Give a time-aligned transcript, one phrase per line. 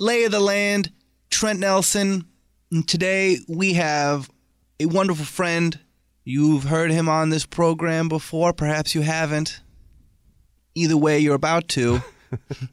[0.00, 0.90] lay of the land,
[1.28, 2.24] Trent Nelson.
[2.72, 4.28] And today we have
[4.80, 5.78] a wonderful friend.
[6.24, 9.60] You've heard him on this program before, perhaps you haven't.
[10.74, 12.00] Either way, you're about to.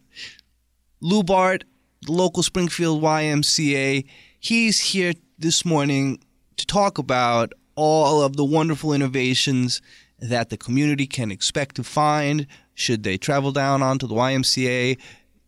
[1.01, 1.65] Lou Bart,
[2.03, 4.05] the local Springfield YMCA,
[4.39, 6.19] he's here this morning
[6.55, 9.81] to talk about all of the wonderful innovations
[10.19, 14.97] that the community can expect to find should they travel down onto the YMCA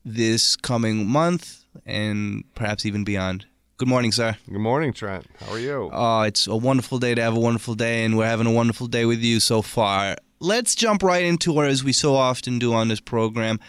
[0.04, 3.46] this coming month and perhaps even beyond.
[3.77, 4.36] Good morning, sir.
[4.46, 5.26] Good morning, Trent.
[5.40, 5.90] How are you?
[5.94, 8.88] Oh, it's a wonderful day to have a wonderful day, and we're having a wonderful
[8.88, 10.18] day with you so far.
[10.41, 13.60] Let's jump right into it as we so often do on this program.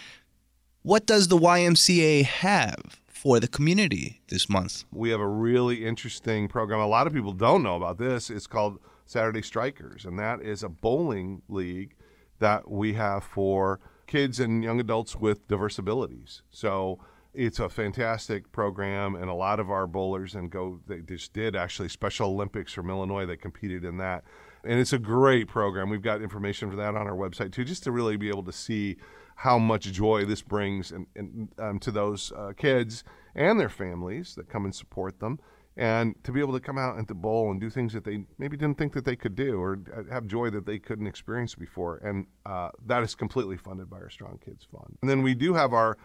[0.82, 4.84] What does the YMCA have for the community this month?
[4.90, 6.80] We have a really interesting program.
[6.80, 8.30] A lot of people don't know about this.
[8.30, 11.94] It's called Saturday Strikers, and that is a bowling league
[12.40, 16.42] that we have for kids and young adults with diverse abilities.
[16.50, 16.98] So
[17.32, 21.54] it's a fantastic program, and a lot of our bowlers and go they just did
[21.54, 23.26] actually Special Olympics from Illinois.
[23.26, 24.24] They competed in that,
[24.64, 25.90] and it's a great program.
[25.90, 28.52] We've got information for that on our website too, just to really be able to
[28.52, 28.96] see
[29.36, 34.34] how much joy this brings and, and um, to those uh, kids and their families
[34.34, 35.38] that come and support them
[35.78, 38.22] and to be able to come out and to bowl and do things that they
[38.36, 39.78] maybe didn't think that they could do or
[40.10, 44.10] have joy that they couldn't experience before and uh, that is completely funded by our
[44.10, 45.96] strong kids fund and then we do have our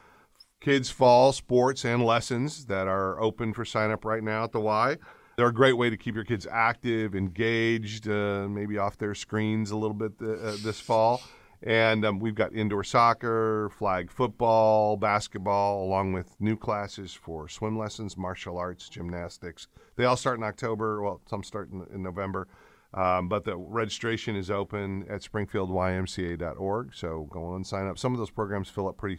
[0.62, 4.60] kids fall sports and lessons that are open for sign up right now at the
[4.60, 4.98] y
[5.38, 9.72] they're a great way to keep your kids active engaged uh, maybe off their screens
[9.72, 11.22] a little bit uh, this fall
[11.66, 17.78] and um, we've got indoor soccer, flag football, basketball, along with new classes for swim
[17.78, 19.68] lessons, martial arts, gymnastics.
[19.96, 21.02] They all start in October.
[21.02, 22.48] Well, some start in, in November.
[22.94, 26.96] Um, but the registration is open at springfieldymca.org.
[26.96, 27.98] So go on and sign up.
[27.98, 29.18] Some of those programs fill up pretty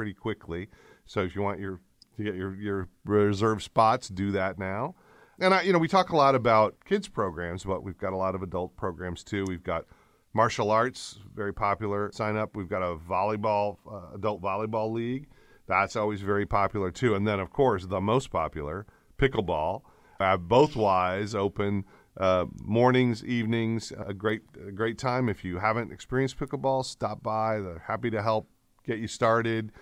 [0.00, 0.66] pretty quickly.
[1.04, 1.78] So if you want your
[2.16, 4.94] to get your your reserved spots, do that now.
[5.38, 8.16] And I, you know, we talk a lot about kids programs, but we've got a
[8.16, 9.44] lot of adult programs too.
[9.46, 9.84] We've got
[10.32, 12.10] Martial arts, very popular.
[12.14, 12.56] Sign up.
[12.56, 15.26] We've got a volleyball, uh, adult volleyball league.
[15.66, 17.14] That's always very popular too.
[17.14, 18.86] And then, of course, the most popular,
[19.18, 19.82] pickleball.
[20.18, 21.84] Uh, both Ys open
[22.16, 23.92] uh, mornings, evenings.
[24.06, 25.28] A great, a great time.
[25.28, 27.60] If you haven't experienced pickleball, stop by.
[27.60, 28.48] They're happy to help
[28.84, 29.72] get you started,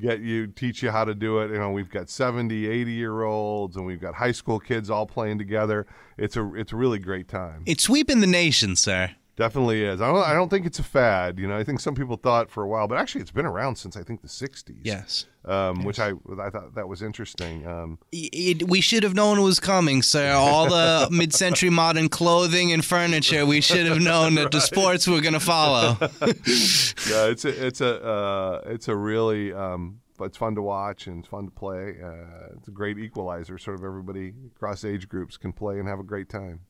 [0.00, 1.50] get you, teach you how to do it.
[1.50, 5.06] You know, we've got 70, 80 year olds, and we've got high school kids all
[5.06, 5.86] playing together.
[6.16, 7.62] It's a, it's a really great time.
[7.66, 9.10] It's sweeping the nation, sir.
[9.36, 10.00] Definitely is.
[10.00, 10.22] I don't.
[10.22, 11.40] I don't think it's a fad.
[11.40, 13.76] You know, I think some people thought for a while, but actually, it's been around
[13.76, 14.78] since I think the '60s.
[14.84, 15.26] Yes.
[15.44, 15.86] Um, yes.
[15.86, 17.66] Which I I thought that was interesting.
[17.66, 20.32] Um, it, we should have known it was coming, sir.
[20.32, 23.44] All the mid-century modern clothing and furniture.
[23.44, 25.96] We should have known that the sports were going to follow.
[26.00, 31.18] yeah, it's a it's a uh, it's a really um, it's fun to watch and
[31.18, 31.96] it's fun to play.
[32.00, 33.58] Uh, it's a great equalizer.
[33.58, 36.60] Sort of everybody across age groups can play and have a great time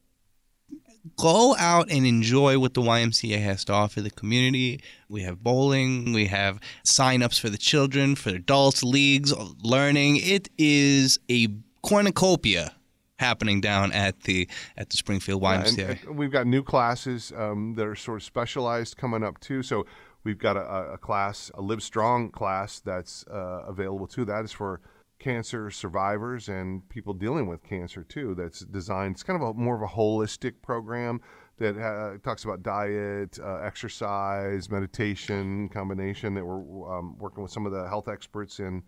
[1.17, 4.81] go out and enjoy what the YMCA has to offer the community.
[5.09, 9.33] We have bowling, we have sign-ups for the children, for adults, leagues,
[9.63, 10.17] learning.
[10.17, 11.49] It is a
[11.83, 12.75] cornucopia
[13.19, 15.79] happening down at the at the Springfield YMCA.
[15.79, 19.39] Yeah, and, and we've got new classes um, that are sort of specialized coming up
[19.41, 19.63] too.
[19.63, 19.87] So
[20.25, 24.25] we've got a, a class, a Live Strong class that's uh, available too.
[24.25, 24.81] That is for
[25.19, 28.35] cancer survivors and people dealing with cancer too.
[28.35, 29.15] That's designed.
[29.15, 31.21] It's kind of a more of a holistic program
[31.59, 37.65] that uh, talks about diet, uh, exercise, meditation combination that we're um, working with some
[37.65, 38.83] of the health experts in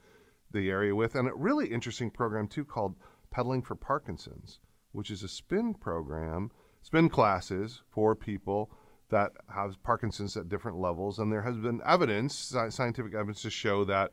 [0.53, 2.97] the area with, and a really interesting program too called
[3.31, 4.61] Pedaling for Parkinson's,
[4.93, 6.51] which is a spin program,
[6.83, 8.71] spin classes for people
[9.11, 13.85] that have Parkinson's at different levels, and there has been evidence, scientific evidence, to show
[13.85, 14.11] that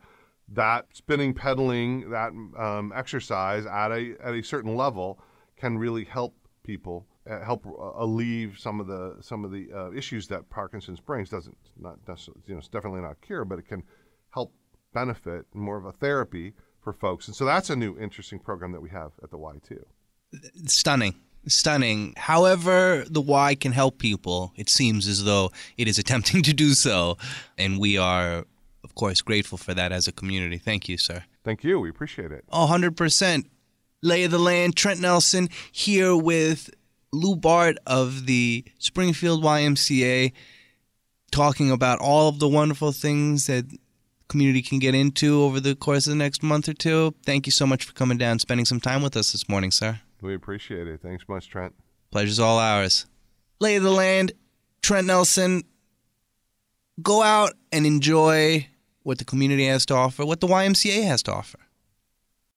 [0.48, 5.18] that spinning, pedaling, that um, exercise at a at a certain level
[5.56, 9.90] can really help people uh, help uh, alleviate some of the some of the uh,
[9.92, 11.30] issues that Parkinson's brings.
[11.30, 13.82] Doesn't not necessarily, you know, it's definitely not cure, but it can
[14.30, 14.52] help
[14.92, 16.52] benefit more of a therapy
[16.82, 17.26] for folks.
[17.26, 19.84] And so that's a new interesting program that we have at the Y too.
[20.66, 21.14] Stunning.
[21.46, 22.14] Stunning.
[22.16, 26.74] However, the Y can help people, it seems as though it is attempting to do
[26.74, 27.16] so.
[27.58, 28.44] And we are
[28.84, 30.58] of course, grateful for that as a community.
[30.58, 31.24] Thank you, sir.
[31.42, 31.80] Thank you.
[31.80, 32.44] We appreciate it.
[32.52, 33.44] 100%.
[34.02, 36.70] Lay of the land, Trent Nelson here with
[37.12, 40.32] Lou Bart of the Springfield YMCA,
[41.32, 43.64] talking about all of the wonderful things that
[44.28, 47.14] community can get into over the course of the next month or two.
[47.24, 50.00] Thank you so much for coming down, spending some time with us this morning, sir.
[50.20, 51.00] We appreciate it.
[51.02, 51.74] Thanks much, Trent.
[52.10, 53.06] Pleasure's all ours.
[53.60, 54.32] Lay of the land,
[54.82, 55.62] Trent Nelson.
[57.02, 58.68] Go out and enjoy
[59.04, 61.58] what the community has to offer, what the YMCA has to offer.